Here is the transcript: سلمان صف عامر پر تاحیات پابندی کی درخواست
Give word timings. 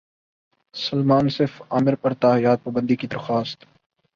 سلمان 0.75 1.25
صف 1.29 1.61
عامر 1.69 1.95
پر 1.95 2.13
تاحیات 2.13 2.59
پابندی 2.63 2.95
کی 2.95 3.07
درخواست 3.07 3.59